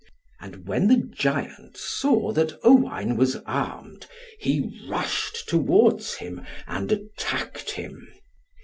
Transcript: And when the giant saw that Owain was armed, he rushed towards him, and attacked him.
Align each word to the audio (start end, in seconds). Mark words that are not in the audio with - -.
And 0.39 0.67
when 0.67 0.87
the 0.87 0.97
giant 0.97 1.77
saw 1.77 2.31
that 2.31 2.57
Owain 2.63 3.17
was 3.17 3.35
armed, 3.45 4.07
he 4.39 4.81
rushed 4.89 5.47
towards 5.47 6.15
him, 6.15 6.41
and 6.65 6.91
attacked 6.91 7.69
him. 7.73 8.07